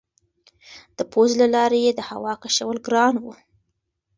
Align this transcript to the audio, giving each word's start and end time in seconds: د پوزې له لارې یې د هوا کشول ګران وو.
د 0.97 0.99
پوزې 1.11 1.35
له 1.41 1.47
لارې 1.55 1.79
یې 1.85 1.91
د 1.95 2.01
هوا 2.09 2.33
کشول 2.43 2.77
ګران 2.87 3.15
وو. 3.23 3.33